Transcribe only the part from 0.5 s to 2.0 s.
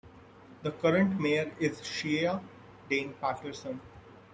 The current mayor is